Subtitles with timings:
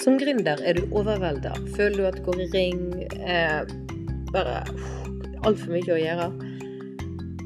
[0.00, 1.52] Som gründer er du overvelda.
[1.76, 2.84] Føler du at det går i ring,
[3.20, 3.60] eh,
[4.32, 4.62] bare
[5.44, 6.28] altfor mye å gjøre,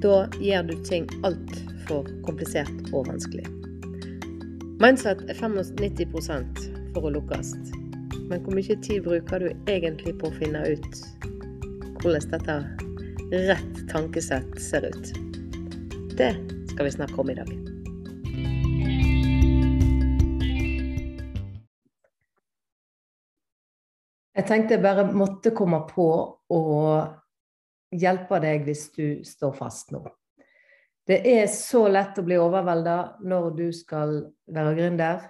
[0.04, 3.46] da gjør du ting altfor komplisert og vanskelig.
[4.82, 7.54] Mindset er 95 for å lukkes.
[8.28, 11.02] Men hvor mye tid bruker du egentlig på å finne ut
[12.04, 12.58] hvordan dette
[13.48, 15.14] rett tankesett ser ut?
[16.14, 16.34] Det
[16.70, 17.63] skal vi snakke om i dag.
[24.44, 26.04] Jeg tenkte jeg bare måtte komme på
[26.52, 26.64] å
[27.96, 30.02] hjelpe deg hvis du står fast nå.
[31.08, 34.12] Det er så lett å bli overvelda når du skal
[34.52, 35.24] være gründer.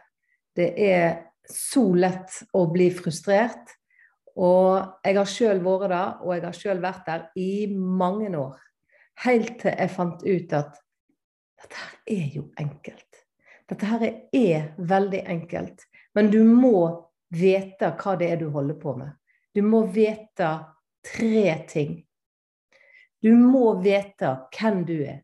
[0.50, 1.06] Det er
[1.46, 3.70] så lett å bli frustrert.
[4.34, 8.58] Og jeg har sjøl vært der, og jeg har sjøl vært der i mange år.
[9.28, 10.74] Helt til jeg fant ut at
[11.62, 13.24] dette her er jo enkelt.
[13.70, 15.86] Dette her er veldig enkelt.
[16.18, 19.12] Men du må vite hva det er du holder på med.
[19.54, 20.50] Du må vite
[21.04, 21.98] tre ting.
[23.22, 25.22] Du må vite hvem du er.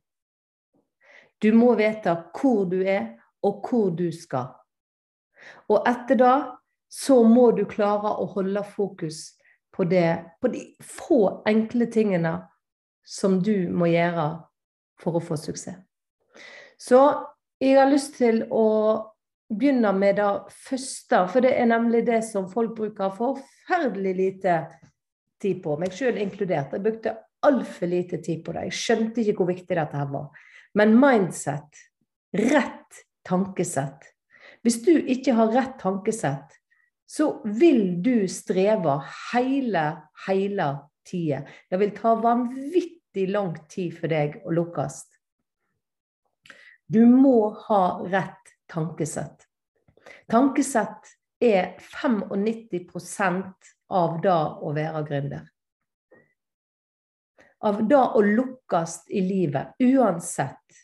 [1.41, 4.51] Du må vite hvor du er, og hvor du skal.
[5.73, 6.33] Og etter da
[6.93, 9.23] så må du klare å holde fokus
[9.73, 12.35] på, det, på de få enkle tingene
[13.07, 14.27] som du må gjøre
[15.01, 15.79] for å få suksess.
[16.81, 17.01] Så
[17.61, 18.67] jeg har lyst til å
[19.51, 24.61] begynner med det første, for det er nemlig det som folk bruker forferdelig lite
[25.43, 26.77] tid på, meg sjøl inkludert.
[26.77, 28.69] Jeg brukte altfor lite tid på det.
[28.69, 30.47] Jeg skjønte ikke hvor viktig dette her var.
[30.79, 31.87] Men mindset,
[32.37, 34.07] rett tankesett
[34.63, 36.53] Hvis du ikke har rett tankesett,
[37.11, 38.99] så vil du streve
[39.33, 39.85] hele,
[40.29, 40.67] hele
[41.09, 41.41] tida.
[41.71, 45.01] Det vil ta vanvittig lang tid for deg å lukkes.
[46.91, 48.40] Du må ha rett
[48.71, 49.47] tankesett.
[50.31, 53.53] Tankesett er 95%
[53.91, 55.49] av det å være gründer.
[57.67, 60.79] Av det å lukkes i livet, uansett.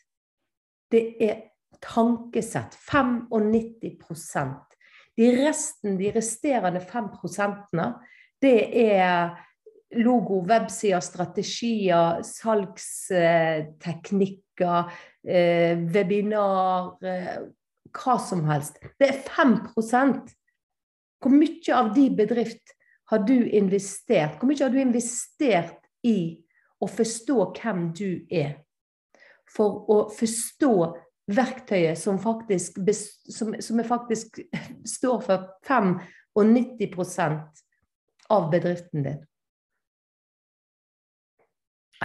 [0.91, 1.41] Det er
[1.81, 2.77] tankesett.
[2.91, 4.63] 95%
[5.17, 7.73] De resten, de resterende 5%
[8.41, 9.37] det er
[9.97, 14.91] logo, websider, strategier, salgsteknikker,
[15.27, 17.37] eh, webinar, eh,
[17.97, 18.79] hva som helst.
[18.99, 20.35] Det er 5%
[21.17, 22.75] Hvor mye av de bedrift
[23.09, 24.37] har du investert?
[24.37, 26.37] Hvor mye har du investert i
[26.77, 28.59] å forstå hvem du er?
[29.49, 30.73] For å forstå
[31.27, 32.77] verktøyet som faktisk,
[33.33, 34.39] som, som faktisk
[34.97, 35.47] står for
[36.37, 37.65] 95%
[38.29, 39.25] av bedriften din.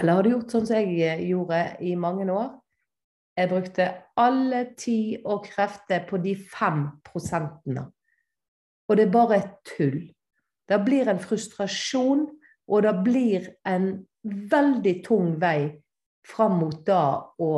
[0.01, 2.62] Eller har du gjort sånn som jeg gjorde i mange år?
[3.37, 3.87] Jeg brukte
[4.21, 7.87] alle tid og krefter på de fem prosentene.
[8.89, 10.03] Og det er bare et tull.
[10.69, 12.27] Det blir en frustrasjon,
[12.69, 13.87] og det blir en
[14.23, 15.73] veldig tung vei
[16.29, 17.05] fram mot da
[17.41, 17.53] å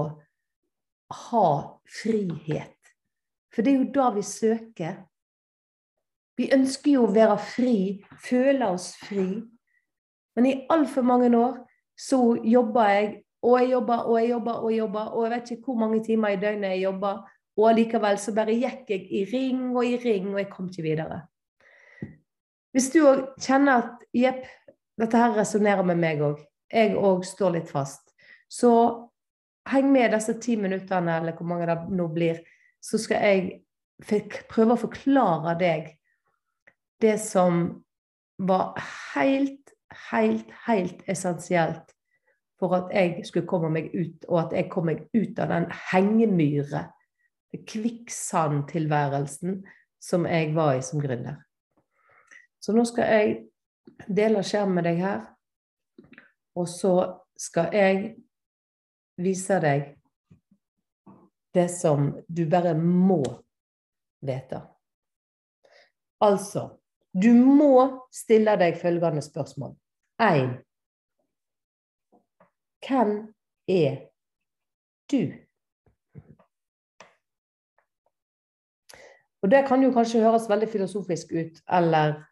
[1.14, 1.48] ha
[2.00, 2.78] frihet.
[3.52, 4.94] For det er jo da vi søker.
[6.38, 7.76] Vi ønsker jo å være fri,
[8.18, 9.28] føle oss fri.
[10.34, 11.60] Men i altfor mange år
[11.94, 13.12] så jobba jeg
[13.44, 16.32] og jeg jobba og jeg jobba og jobba, og jeg vet ikke hvor mange timer
[16.32, 17.14] i døgnet jeg jobba.
[17.54, 20.82] Og allikevel så bare gikk jeg i ring og i ring, og jeg kom ikke
[20.82, 21.20] videre.
[22.74, 24.48] Hvis du òg kjenner at jepp,
[24.98, 26.40] dette her resonnerer med meg òg,
[26.72, 28.10] jeg òg står litt fast,
[28.50, 28.72] så
[29.70, 32.40] heng med disse ti minuttene, eller hvor mange det nå blir,
[32.82, 35.92] så skal jeg prøve å forklare deg
[37.04, 37.62] det som
[38.42, 38.74] var
[39.14, 39.70] helt,
[40.10, 41.93] helt, helt essensielt
[42.60, 45.66] for at jeg skulle komme meg ut, og at jeg kom meg ut av den
[45.90, 46.82] hengemyre,
[47.54, 49.66] kvikksandtilværelsen,
[50.02, 51.34] som jeg var i som gründer.
[52.60, 53.46] Så nå skal jeg
[54.08, 55.20] dele skjermen med deg her,
[56.54, 58.16] og så skal jeg
[59.20, 59.80] vise deg
[61.54, 63.22] det som du bare må
[64.24, 64.60] vite.
[66.24, 66.68] Altså,
[67.14, 69.74] du må stille deg følgende spørsmål.
[70.22, 70.56] 1.
[72.88, 73.34] Hvem
[73.68, 73.96] er
[75.10, 75.32] du?
[79.42, 82.24] Og Det kan jo kanskje høres veldig filosofisk ut, eller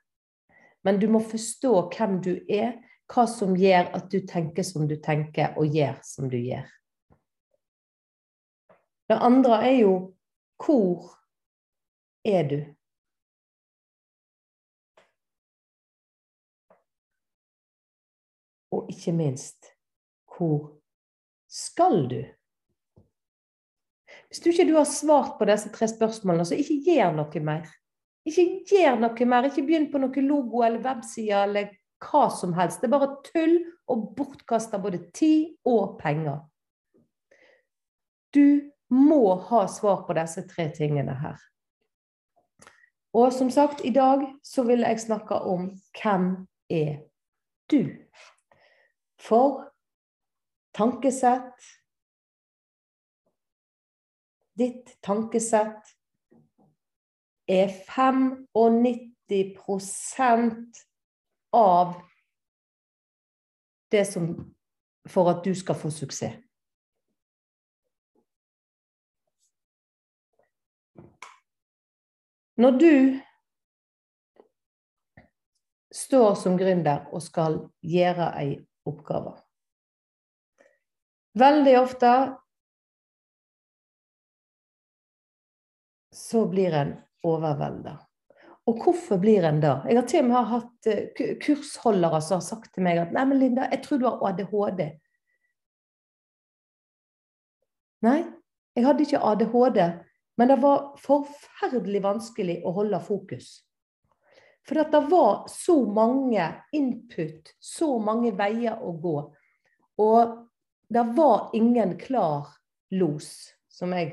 [0.84, 2.72] Men du må forstå hvem du er,
[3.14, 6.66] hva som gjør at du tenker som du tenker, og gjør som du gjør.
[9.08, 9.92] Det andre er jo
[10.64, 11.12] hvor
[12.24, 12.58] er du?
[18.72, 19.71] Og ikke minst
[20.32, 20.70] hvor
[21.48, 22.22] skal du?
[24.28, 27.68] Hvis du ikke har svart på disse tre spørsmålene, så ikke gjør noe mer.
[28.28, 29.48] Ikke gjør noe mer.
[29.48, 32.80] Ikke begynn på noe logo eller webside eller hva som helst.
[32.80, 33.58] Det er bare tull
[33.92, 36.40] og bortkasta både tid og penger.
[38.32, 41.36] Du må ha svar på disse tre tingene her.
[43.12, 45.68] Og som sagt, i dag så vil jeg snakke om
[46.00, 47.02] hvem er
[47.68, 47.92] du?
[49.20, 49.71] For
[50.72, 51.60] tankesett
[54.54, 55.96] Ditt tankesett
[57.46, 60.66] er 95%
[61.52, 62.02] av
[63.90, 64.54] det som
[65.08, 66.36] For at du skal få suksess.
[72.56, 73.20] Når du
[75.90, 79.41] står som gründer og skal gjøre ei oppgave
[81.38, 82.08] Veldig ofte
[86.12, 86.92] så blir en
[87.24, 87.96] overvelda.
[88.68, 89.78] Og hvorfor blir en da?
[89.88, 93.24] Jeg har til og med hatt eh, kursholdere som har sagt til meg at Nei,
[93.26, 94.84] men Linda, jeg tror du har ADHD.
[98.06, 98.20] Nei,
[98.76, 99.82] jeg hadde ikke ADHD,
[100.38, 103.50] men det var forferdelig vanskelig å holde fokus.
[104.66, 106.44] For det var så mange
[106.76, 109.16] input, så mange veier å gå.
[110.02, 110.36] Og
[110.92, 112.50] det var ingen klar
[112.90, 113.30] los,
[113.68, 114.12] som jeg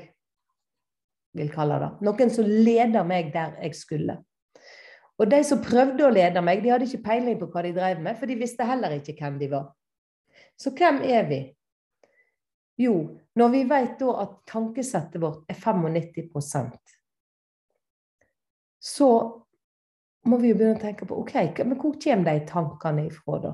[1.36, 1.90] vil kalle det.
[2.06, 4.16] Noen som leda meg der jeg skulle.
[5.20, 8.00] Og de som prøvde å lede meg, de hadde ikke peiling på hva de drev
[8.00, 9.68] med, for de visste heller ikke hvem de var.
[10.56, 11.42] Så hvem er vi?
[12.80, 12.94] Jo,
[13.36, 16.96] når vi vet da at tankesettet vårt er 95%
[18.80, 19.08] så
[20.26, 21.34] må vi jo begynne å tenke på ok,
[21.64, 23.52] men hvor kommer de tankene ifra, da?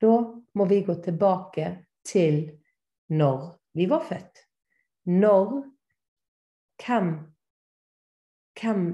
[0.00, 0.14] Da
[0.54, 1.72] må vi gå tilbake
[2.06, 2.42] til
[3.12, 4.46] når vi var født.
[5.06, 5.60] Når
[6.80, 7.08] Hvem,
[8.56, 8.84] hvem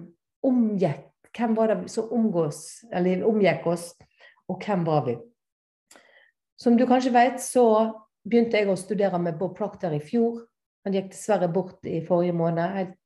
[0.42, 1.04] omgikk
[1.36, 3.90] Hvem var det som omgås, eller omgikk oss,
[4.48, 5.16] og hvem var vi?
[6.56, 7.92] Som du kanskje vet, så
[8.24, 10.46] begynte jeg å studere med Bob Proctor i fjor.
[10.86, 12.72] Han gikk dessverre bort i forrige måned.
[12.78, 12.96] Helt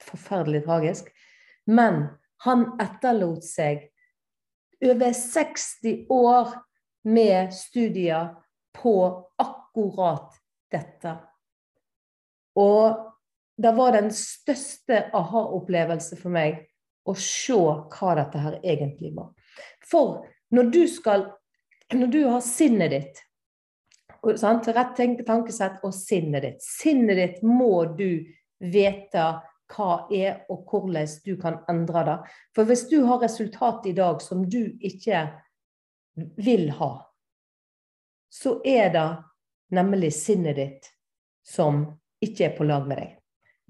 [0.00, 1.10] forferdelig tragisk.
[1.68, 2.06] Men
[2.46, 3.90] han etterlot seg
[4.80, 6.56] over 60 år
[7.06, 8.34] med studier
[8.76, 8.96] på
[9.38, 10.34] akkurat
[10.72, 11.16] dette.
[12.56, 13.12] Og
[13.56, 16.64] det var den største aha-opplevelse for meg
[17.06, 19.30] å se hva dette her egentlig var.
[19.86, 21.32] For når du skal
[21.94, 23.18] Når du har sinnet ditt
[24.34, 24.66] sant?
[24.66, 26.64] Rett tankesett og sinnet ditt.
[26.64, 28.26] Sinnet ditt må du
[28.58, 29.26] vite
[29.70, 32.16] hva er, og hvordan du kan endre det.
[32.54, 35.28] For hvis du har resultat i dag som du ikke
[36.16, 36.90] vil ha,
[38.32, 39.08] så er det
[39.76, 40.90] nemlig sinnet ditt
[41.46, 41.84] som
[42.22, 43.12] ikke er på lag med deg.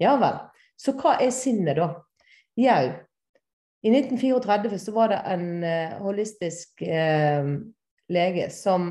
[0.01, 0.39] Ja vel.
[0.77, 1.89] Så hva er sinnet, da?
[2.57, 2.83] Jau,
[3.85, 7.49] i 1934 så var det en uh, holistisk uh,
[8.13, 8.89] lege som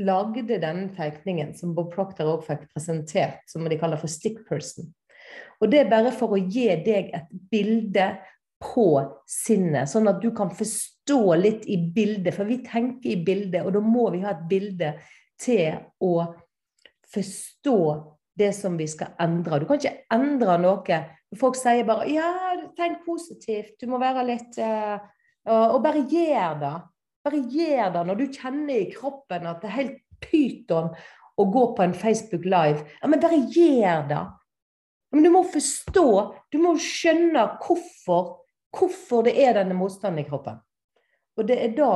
[0.00, 4.88] lagde denne tegningen, som Bob Proctor òg fikk presentert, som de kaller for stick person.
[5.62, 8.08] Og det er bare for å gi deg et bilde
[8.62, 8.88] på
[9.28, 12.34] sinnet, sånn at du kan forstå litt i bildet.
[12.34, 14.94] For vi tenker i bildet, og da må vi ha et bilde
[15.40, 16.34] til å
[17.14, 17.78] forstå
[18.34, 19.60] det som vi skal endre.
[19.60, 21.00] Du kan ikke endre noe.
[21.38, 22.30] Folk sier bare 'ja,
[22.76, 24.98] tenk positivt', du må være litt uh,
[25.46, 26.76] Og bare gjør det.
[27.24, 30.94] Bare gjør det når du kjenner i kroppen at det er helt pyton
[31.36, 32.86] å gå på en Facebook Live.
[33.02, 34.22] Ja, men bare gjør det.
[35.12, 36.06] Men du må forstå,
[36.50, 40.58] du må skjønne hvorfor, hvorfor det er denne motstanden i kroppen.
[41.36, 41.94] Og det er da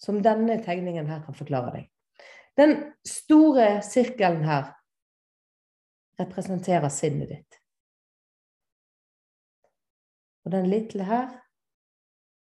[0.00, 1.88] som denne tegningen her kan forklare deg.
[2.58, 4.72] Den store sirkelen her
[6.20, 7.60] representerer sinnet ditt.
[10.44, 11.30] Og den lille her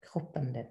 [0.06, 0.68] kroppen din.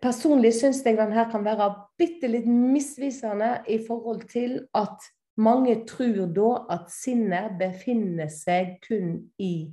[0.00, 1.68] Personlig syns jeg denne kan være
[2.00, 5.04] bitte litt misvisende i forhold til at
[5.40, 9.70] mange tror da at sinnet befinner seg kun i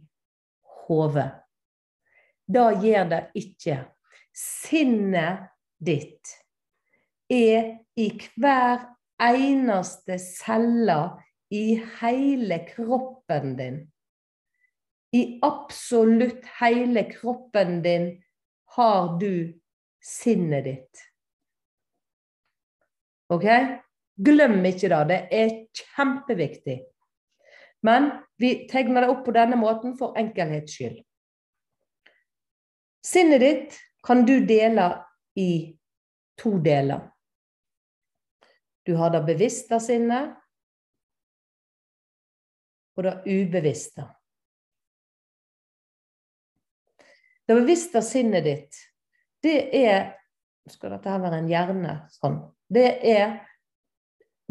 [0.87, 1.31] hodet.
[2.47, 3.81] Da gjør det ikke.
[4.37, 5.49] Sinnet
[5.83, 6.35] ditt
[7.29, 8.07] er i
[8.39, 8.85] hver
[9.19, 10.99] eneste celle
[11.51, 13.79] i hele kroppen din.
[15.15, 18.09] I absolutt hele kroppen din
[18.75, 19.53] har du
[20.03, 21.03] sinnet ditt.
[23.33, 23.47] OK?
[24.17, 25.01] Glem ikke det.
[25.09, 26.77] Det er kjempeviktig.
[27.83, 31.01] Men vi tegner det opp på denne måten for enkelhets skyld.
[33.07, 34.89] Sinnet ditt kan du dele
[35.39, 35.77] i
[36.41, 37.05] to deler.
[38.83, 40.35] Du har det bevisste sinnet,
[42.97, 44.07] og det ubevisste.
[47.47, 48.79] Det bevisste sinnet ditt,
[49.43, 50.13] det er
[50.67, 51.91] Skal dette her være en hjerne?
[52.11, 52.41] Sånn.
[52.67, 53.37] Det er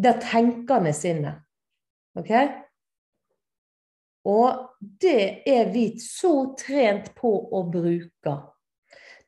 [0.00, 1.42] det tenkende sinnet.
[2.16, 2.30] OK?
[4.26, 8.34] Og det er vi så trent på å bruke.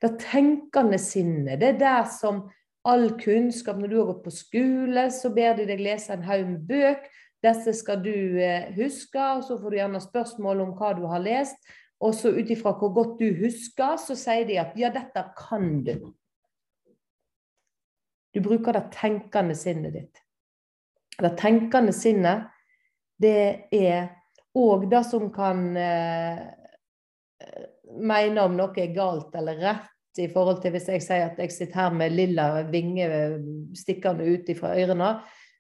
[0.03, 1.61] Det tenkende sinnet.
[1.61, 2.49] Det er der som
[2.89, 6.47] all kunnskap Når du har gått på skole, så ber de deg lese en haug
[6.47, 7.09] med bøk.
[7.45, 11.23] Disse skal du eh, huske, og så får du gjerne spørsmål om hva du har
[11.23, 11.59] lest.
[12.03, 15.83] Og så ut ifra hvor godt du husker, så sier de at ja, dette kan
[15.87, 16.11] du.
[18.35, 20.23] Du bruker det tenkende sinnet ditt.
[21.19, 22.47] Det tenkende sinnet,
[23.19, 24.18] det er
[24.59, 26.43] òg det som kan eh,
[27.99, 31.55] mene om noe er galt eller rett i forhold til hvis jeg sier at jeg
[31.55, 33.39] sitter her med lilla vinger
[33.79, 35.13] stikkende ut fra ørene,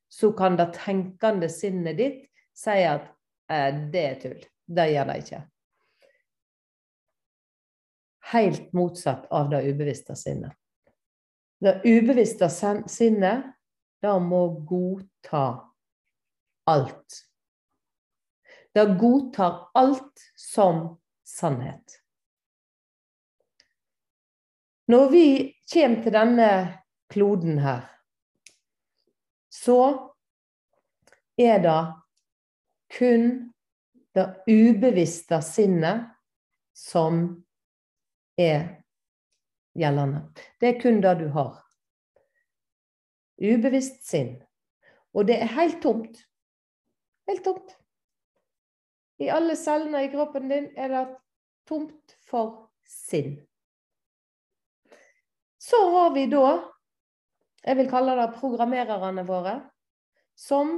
[0.09, 2.25] så kan det tenkende sinnet ditt
[2.57, 3.07] si at
[3.53, 4.43] eh, det er tull.
[4.69, 5.45] Det gjør det ikke
[8.33, 10.53] helt motsatt av det ubevisste sinnet.
[11.61, 12.49] Det ubevisste
[12.89, 13.47] sinnet,
[14.03, 15.45] det må godta
[16.71, 17.23] alt.
[18.79, 22.03] Det godtar alt som sannhet.
[24.87, 25.25] Når vi
[25.73, 26.51] kommer til denne
[27.11, 27.89] kloden her,
[29.51, 29.81] så
[31.35, 31.81] er det
[32.99, 33.27] kun
[34.15, 36.07] det ubevisste sinnet
[36.71, 37.19] som
[38.39, 38.63] er
[39.75, 40.23] gjeldende.
[40.63, 41.59] Det er kun det du har.
[43.43, 44.37] Ubevisst sinn.
[45.11, 46.23] Og det er helt tomt.
[47.27, 47.78] Helt tomt.
[49.19, 51.05] I alle cellene i kroppen din er det
[51.69, 53.37] tomt for sinn.
[55.59, 56.53] Så har vi da,
[57.67, 59.59] jeg vil kalle det programmererne våre,
[60.39, 60.71] som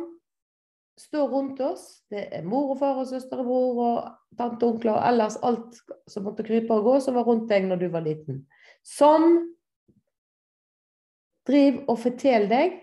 [1.01, 1.85] står rundt oss.
[2.11, 5.39] Det er mor og far og søster og bror og tante og onkler og ellers
[5.47, 5.79] alt
[6.11, 8.45] som måtte krype og gå, som var rundt deg når du var liten.
[8.85, 9.29] Som
[11.49, 12.79] driver og forteller deg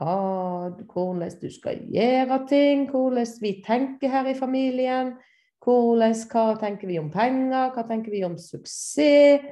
[0.00, 5.14] hva, hvordan du skal gjøre ting, hvordan vi tenker her i familien.
[5.60, 9.44] Hvordan, hva tenker vi om penger, hva tenker vi om suksess?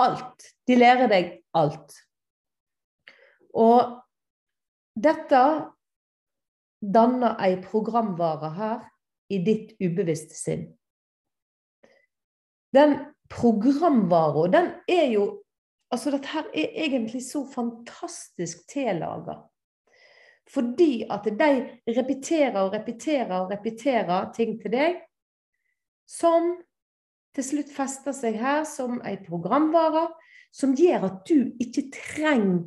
[0.00, 0.50] Alt.
[0.68, 1.96] De lærer deg alt.
[3.56, 3.96] Og
[5.00, 5.40] dette
[6.80, 8.78] danner ei programvare her
[9.32, 10.68] i ditt ubevisste sinn.
[12.72, 12.98] Den
[13.32, 15.28] programvara, den er jo
[15.90, 19.40] Altså, dette her er egentlig så fantastisk tillaga.
[20.50, 21.50] Fordi at de
[21.86, 24.98] repeterer og repeterer og repeterer ting til deg
[26.10, 26.56] som
[27.36, 30.08] til slutt fester seg her som ei programvare
[30.50, 32.64] som gjør at du ikke trenger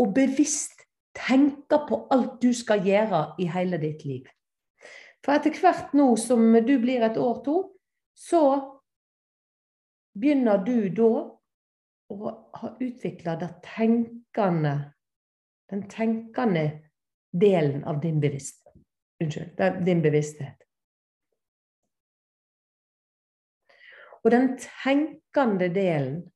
[0.00, 0.84] å bevisst
[1.16, 4.26] tenke på alt du skal gjøre i hele ditt liv.
[5.24, 7.56] For etter hvert nå som du blir et år to,
[8.12, 8.42] så
[10.14, 11.12] begynner du da
[12.12, 14.74] å ha utvikla det tenkende
[15.72, 16.83] Den tenkende
[17.40, 18.74] delen av din bevissthet.
[19.20, 20.62] Unnskyld, din bevissthet.
[24.24, 26.32] Og den tenkende delen,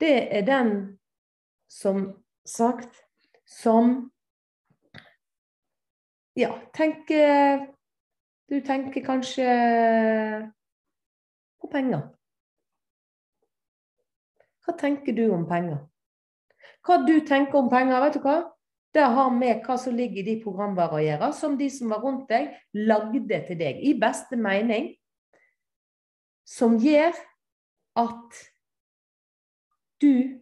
[0.00, 0.98] det er den
[1.68, 3.02] som sagt
[3.46, 4.10] som
[6.36, 7.66] Ja, tenker
[8.48, 9.44] Du tenker kanskje
[11.60, 12.02] på penger.
[14.64, 15.78] Hva tenker du om penger?
[16.84, 18.53] Hva du tenker om penger, vet du hva?
[18.94, 22.02] Det har med hva som ligger i de programvarene å gjøre, som de som var
[22.04, 23.80] rundt deg, lagde til deg.
[23.82, 24.92] I beste mening.
[26.46, 27.16] Som gjør
[27.98, 28.38] at
[30.02, 30.38] du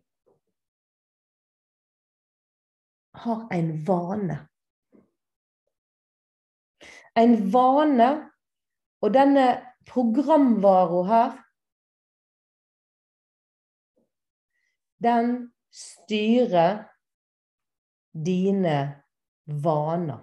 [3.25, 4.39] har en vane.
[7.17, 8.11] En vane,
[9.03, 9.47] og denne
[9.89, 11.39] programvara her
[15.03, 15.31] Den
[15.75, 16.92] styrer
[18.13, 19.05] dine
[19.47, 20.21] vaner.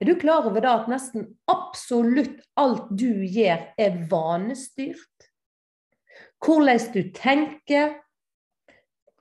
[0.00, 5.26] Er du klar over da at nesten absolutt alt du gjør, er vanestyrt?
[6.38, 7.96] Hvordan du tenker,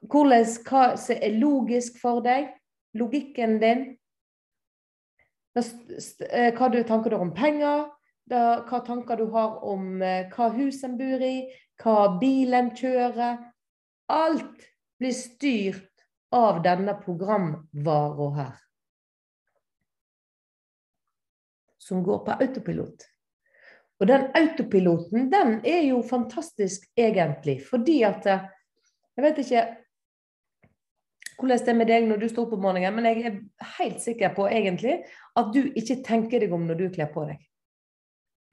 [0.06, 2.52] hvordan, hva som er logisk for deg,
[2.94, 3.86] logikken din.
[5.58, 7.88] Eh, hva du tanker du har om penger,
[8.30, 11.48] hva tanker du har om eh, hva hus en bor i,
[11.82, 13.42] hva bilen kjører.
[14.14, 14.68] Alt
[15.02, 15.97] blir styrt
[16.36, 18.56] av denne programvara her.
[21.78, 23.08] Som går på autopilot.
[24.00, 28.46] Og den autopiloten, den er jo fantastisk egentlig, fordi at eh,
[29.18, 29.62] Jeg vet ikke
[31.38, 34.02] hvordan det er med deg når du står opp om morgenen, men jeg er helt
[34.02, 35.00] sikker på egentlig
[35.38, 37.40] at du ikke tenker deg om når du kler på deg.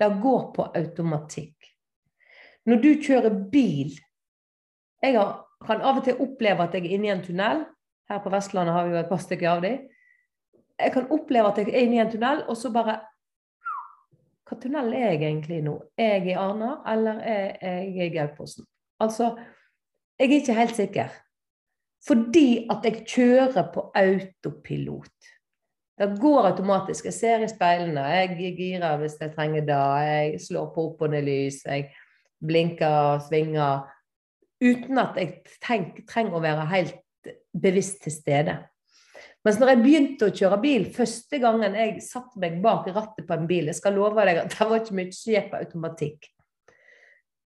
[0.00, 1.69] Det går på automatikk.
[2.64, 3.93] Når du kjører bil
[5.04, 5.35] Jeg har,
[5.66, 7.64] kan av og til oppleve at jeg er inne i en tunnel.
[8.11, 9.83] Her på Vestlandet har vi jo et par stykker av dem.
[10.80, 13.00] Jeg kan oppleve at jeg er inne i en tunnel, og så bare
[14.44, 15.78] Hva tunnel er jeg egentlig nå?
[15.97, 18.66] Er jeg i Arna, eller er jeg i Gaupåsen?
[19.00, 19.30] Altså,
[20.21, 21.14] jeg er ikke helt sikker.
[22.06, 25.30] Fordi at jeg kjører på autopilot.
[25.99, 27.04] Det går automatisk.
[27.04, 28.00] Jeg ser i speilene.
[28.00, 29.80] Jeg girer hvis jeg trenger det.
[30.09, 31.62] Jeg slår på opp og ned lys.
[31.64, 31.88] Jeg
[32.44, 33.87] blinker og svinger.
[34.64, 38.56] Uten at jeg tenk, trenger å være helt bevisst til stede.
[39.44, 43.37] Mens når jeg begynte å kjøre bil, første gangen jeg satte meg bak rattet på
[43.37, 46.30] en bil Jeg skal love deg at det var ikke mye som på automatikk.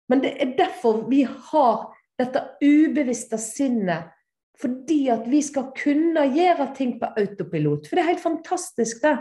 [0.08, 4.14] Men det er derfor vi har dette ubevisste sinnet
[4.58, 7.86] fordi at vi skal kunne gjøre ting på autopilot.
[7.86, 9.18] For det er helt fantastisk, det.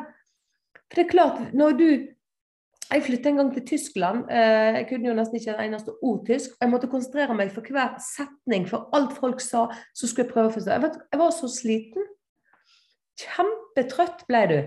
[0.86, 1.88] For det er klart, når du
[2.86, 4.28] Jeg flyttet en gang til Tyskland.
[4.30, 6.54] Eh, jeg kunne jo nesten ikke et eneste ord tysk.
[6.60, 10.52] Jeg måtte konsentrere meg for hver setning, for alt folk sa, så skulle jeg prøve
[10.52, 10.76] å forstå.
[10.76, 12.06] Jeg, jeg var så sliten.
[13.22, 14.58] Kjempetrøtt ble du.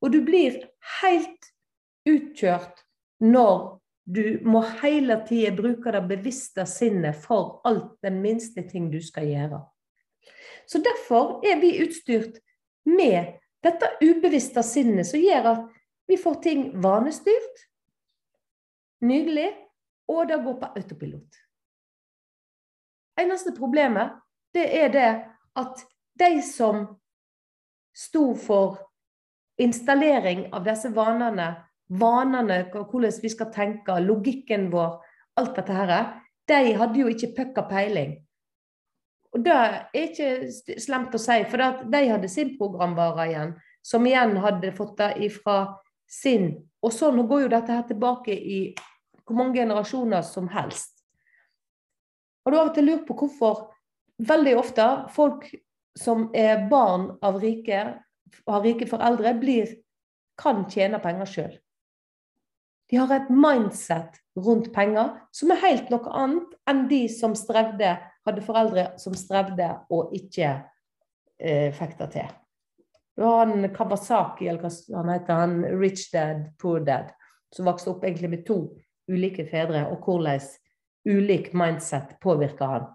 [0.00, 0.62] Og du blir
[1.02, 1.50] helt
[2.08, 2.84] utkjørt
[3.20, 9.02] når du må hele tida bruke det bevisste sinnet for alt den minste ting du
[9.04, 9.60] skal gjøre.
[10.68, 12.40] Så derfor er vi utstyrt
[12.88, 13.34] med
[13.64, 15.66] dette ubevisste sinnet som gjør at
[16.08, 17.64] vi får ting vanestyrt,
[19.04, 19.50] nydelig,
[20.08, 21.40] og det går på autopilot.
[23.18, 24.16] Eneste problemet
[24.56, 25.10] det er det
[25.58, 25.82] at
[26.18, 26.86] de som
[27.94, 28.78] sto for
[29.58, 31.50] installering av disse vanene,
[31.88, 34.96] vanene, hvordan vi skal tenke, logikken vår,
[35.38, 35.94] alt dette her,
[36.48, 38.16] de hadde jo ikke pucka peiling.
[39.34, 43.52] Og det er ikke slemt å si, for de hadde sin programvare igjen,
[43.84, 45.58] som igjen hadde fått det ifra
[46.08, 46.50] sin.
[46.82, 48.60] Og sånn går jo dette her tilbake i
[49.24, 50.94] hvor mange generasjoner som helst.
[52.44, 53.66] Og du har og til lurt på hvorfor
[54.24, 55.46] veldig ofte folk
[55.98, 57.82] som er barn av rike,
[58.48, 59.74] har rike foreldre, blir,
[60.38, 61.56] kan tjene penger sjøl.
[62.88, 67.96] De har et mindset rundt penger som er helt noe annet enn de som strevde
[68.28, 70.52] hadde foreldre som strevde og ikke
[71.40, 72.36] eh, fikk det til.
[73.18, 77.08] Du har han Kawasaki, eller hva han heter, han Rich Dad, Poor Dad,
[77.50, 78.60] som vokste opp egentlig med to
[79.10, 80.44] ulike fedre, og hvordan
[81.08, 82.86] ulik mindset påvirker han.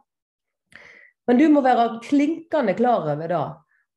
[1.27, 3.43] Men du må være klinkende klar over da,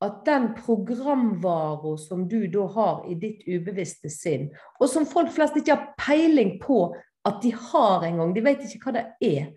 [0.03, 4.49] at den programvara som du da har i ditt ubevisste sinn,
[4.81, 6.89] og som folk flest ikke har peiling på
[7.23, 9.53] at de har engang, de vet ikke hva det er,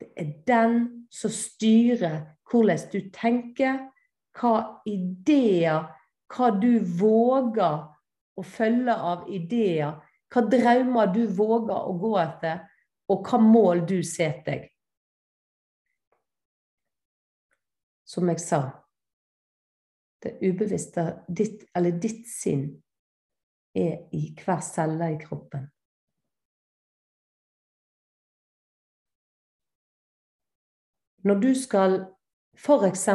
[0.00, 0.80] det er den
[1.12, 3.90] som styrer hvordan du tenker,
[4.38, 5.86] hva ideer,
[6.34, 7.82] hva du våger
[8.34, 9.98] å følge av ideer,
[10.32, 12.64] hva drømmer du våger å gå etter,
[13.10, 14.70] og hva mål du setter deg.
[18.04, 18.60] Som jeg sa,
[20.24, 22.66] det ubevisste, ditt, eller ditt sinn,
[23.74, 25.66] er i hver celle i kroppen.
[31.24, 31.96] Når du skal
[32.54, 33.08] f.eks.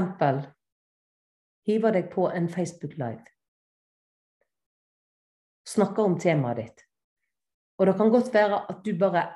[1.69, 3.25] hive deg på en Facebook Live,
[5.69, 6.79] Snakker om temaet ditt,
[7.77, 9.27] og det kan godt være at du bare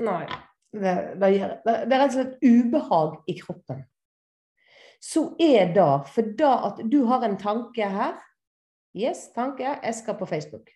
[0.00, 0.24] Nei.
[0.72, 1.28] Det, det,
[1.66, 3.82] det, det er rett og slett ubehag i kroppen.
[5.02, 8.16] Så er det for da at du har en tanke her
[8.96, 9.62] Yes, tanke.
[9.62, 10.70] Jeg skal på Facebook.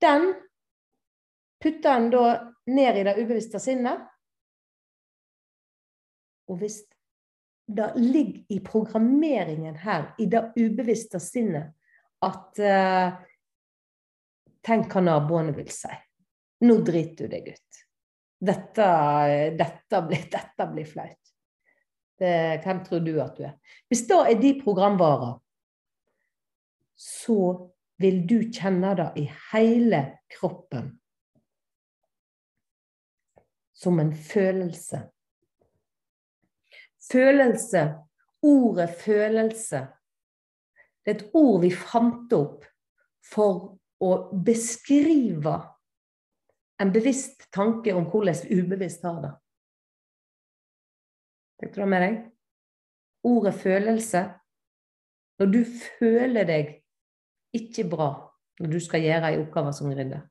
[0.00, 0.34] Den
[1.62, 4.04] putter en da ned i det ubevisste sinnet.
[6.46, 6.84] Og hvis
[7.66, 11.72] det ligger i programmeringen her, i det ubevisste sinnet,
[12.24, 13.16] at uh,
[14.66, 15.92] Tenk hva naboene vil si.
[16.66, 17.76] Nå driter du deg ut.
[18.48, 18.86] Dette,
[19.54, 21.30] dette, blir, dette blir flaut.
[22.18, 22.32] Det,
[22.64, 23.54] hvem tror du at du er?
[23.86, 25.36] Hvis da er de programvarer,
[26.98, 27.38] så
[28.02, 30.02] vil du kjenne det i hele
[30.34, 30.90] kroppen.
[33.76, 35.04] Som en følelse.
[37.12, 37.86] Følelse.
[38.42, 39.86] Ordet følelse.
[41.04, 42.66] Det er et ord vi fant opp
[43.26, 44.10] for å
[44.46, 45.54] beskrive
[46.82, 49.32] en bevisst tanke om hvordan vi ubevisst har det.
[51.60, 52.18] Fikk du det med deg?
[53.26, 54.22] Ordet følelse.
[55.40, 55.60] Når du
[55.98, 56.74] føler deg
[57.56, 58.10] ikke bra
[58.60, 60.22] når du skal gjøre en oppgave som gründer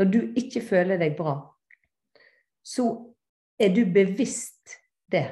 [0.00, 1.34] Når du ikke føler deg bra,
[2.64, 2.84] så
[3.60, 4.57] er du bevisst
[5.12, 5.26] det.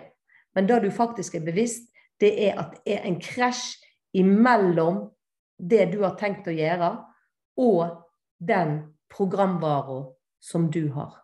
[0.54, 3.76] Men det du faktisk er bevisst, det er at det er en krasj
[4.16, 5.04] imellom
[5.56, 6.90] det du har tenkt å gjøre,
[7.60, 8.02] og
[8.38, 8.78] den
[9.12, 10.02] programvara
[10.40, 11.14] som du har.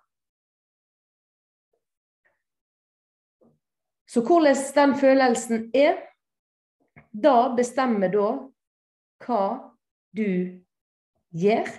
[4.08, 5.96] Så hvordan den følelsen er,
[7.12, 8.28] da bestemmer da
[9.24, 9.44] hva
[10.12, 10.60] du
[11.32, 11.70] gjør.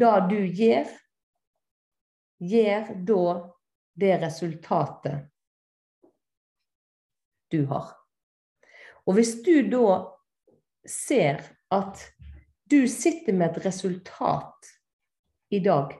[0.00, 0.90] Det du gjør,
[2.40, 3.24] gjør da
[4.00, 5.28] det resultatet
[7.50, 7.92] du har.
[9.06, 10.00] Og hvis du da
[10.88, 11.42] ser
[11.74, 12.02] at
[12.70, 14.70] du sitter med et resultat
[15.50, 15.96] i dag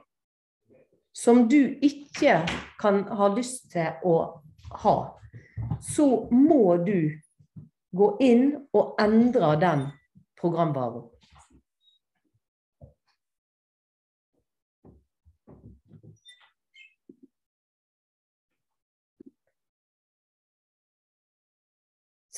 [1.13, 2.37] som du ikke
[2.79, 4.15] kan ha lyst til å
[4.83, 4.95] ha,
[5.83, 7.11] så må du
[7.91, 9.83] gå inn og endre den
[10.39, 11.03] programvaren.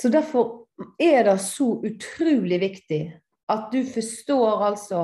[0.03, 0.67] Så derfor
[0.99, 5.03] er det så utrolig viktig at du forstår altså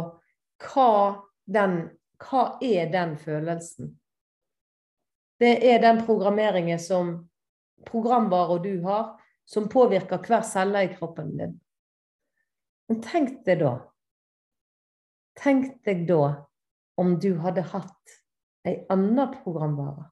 [0.60, 0.88] hva,
[1.48, 1.76] den,
[2.20, 3.94] hva er den følelsen.
[5.40, 7.14] Det er den programmeringen som
[7.88, 9.14] programvare du har,
[9.48, 11.54] som påvirker hver celle i kroppen din.
[12.92, 13.78] Men tenk deg da
[15.40, 16.26] Tenk deg da
[17.00, 18.18] om du hadde hatt
[18.68, 20.10] ei anna programvare.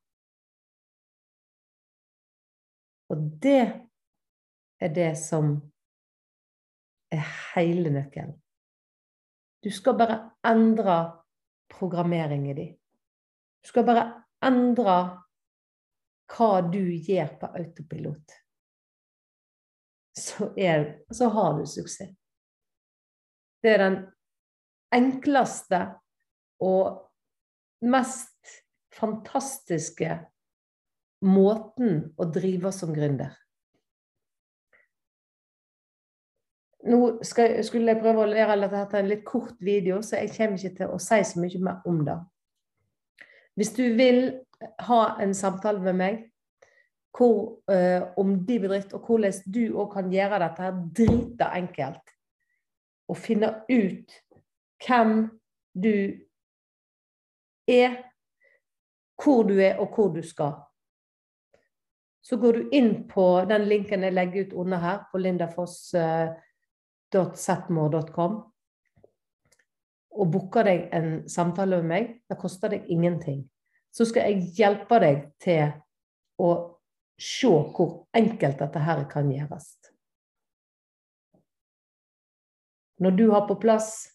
[3.12, 3.87] Og det
[4.80, 5.56] er det som
[7.14, 7.24] er
[7.56, 8.36] hele nøkkelen.
[9.64, 10.98] Du skal bare endre
[11.72, 12.76] programmeringen din.
[13.64, 14.06] Du skal bare
[14.46, 14.98] endre
[16.28, 18.36] hva du gjør på autopilot.
[20.18, 22.14] Så, er, så har du suksess.
[23.62, 23.98] Det er den
[24.94, 25.82] enkleste
[26.64, 27.10] og
[27.86, 28.54] mest
[28.98, 30.18] fantastiske
[31.26, 33.34] måten å drive som gründer.
[36.86, 40.34] Nå skal, skulle jeg prøve å lære dette til en litt kort video, så jeg
[40.36, 42.18] kommer ikke til å si så mye mer om det.
[43.58, 44.22] Hvis du vil
[44.86, 46.20] ha en samtale med meg
[47.18, 52.14] hvor, uh, om din bedrift, og hvordan du òg kan gjøre dette her drita enkelt,
[53.10, 54.14] og finne ut
[54.86, 55.14] hvem
[55.74, 55.96] du
[57.68, 57.98] er,
[59.18, 60.60] hvor du er, og hvor du skal,
[62.22, 65.96] så går du inn på den linken jeg legger ut under her, på Linda Foss
[65.98, 66.36] uh,
[67.14, 68.38] www.setmore.com
[70.18, 72.10] og booker deg en samtale med meg.
[72.30, 73.44] Det koster deg ingenting.
[73.94, 75.72] Så skal jeg hjelpe deg til
[76.42, 76.50] å
[77.18, 79.70] se hvor enkelt dette her kan gjøres.
[82.98, 84.14] Når du har på plass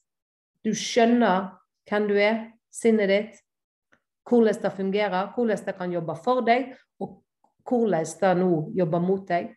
[0.63, 1.49] Du skjønner
[1.91, 2.37] hvem du er,
[2.71, 3.39] sinnet ditt,
[4.31, 6.69] hvordan det fungerer, hvordan det kan jobbe for deg,
[7.03, 7.17] og
[7.67, 9.49] hvordan det nå jobber mot deg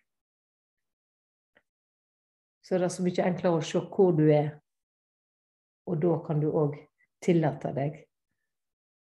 [2.65, 4.55] så er det så mye enklere å se hvor du er.
[5.85, 6.79] Og da kan du òg
[7.21, 7.99] tillate deg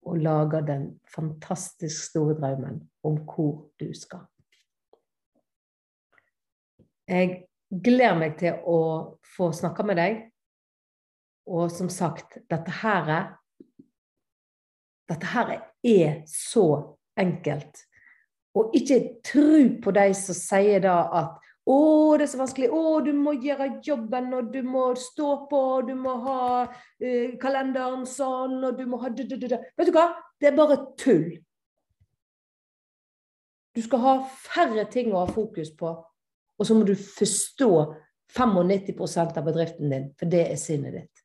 [0.09, 4.25] å lage den fantastisk store drømmen om hvor du skal.
[7.11, 8.81] Jeg gleder meg til å
[9.37, 10.23] få snakke med deg.
[11.51, 13.29] Og som sagt, dette her er
[15.11, 15.49] Dette her
[15.83, 17.81] er så enkelt.
[18.55, 22.71] Og ikke tro på de som sier da at å, det er så vanskelig.
[22.75, 27.31] Å, du må gjøre jobben, og du må stå på, og du må ha uh,
[27.43, 30.11] kalenderen sånn, og du må ha du, du, du, Vet du hva?
[30.41, 31.31] Det er bare tull.
[33.77, 35.93] Du skal ha færre ting å ha fokus på,
[36.59, 37.71] og så må du forstå
[38.35, 41.23] 95% av bedriften din, for det er sinnet ditt.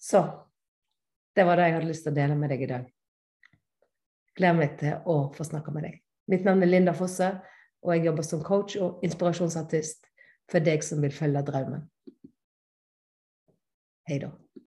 [0.00, 0.24] Så
[1.36, 2.86] det var det jeg hadde lyst til å dele med deg i dag.
[4.36, 5.98] Gleder meg til å få snakke med deg.
[6.32, 7.28] Mitt navn er Linda Fosse
[7.82, 10.06] og jeg jobber som coach og inspirasjonsartist
[10.50, 11.84] for deg som vil følge drømmen.
[14.08, 14.32] Hei da.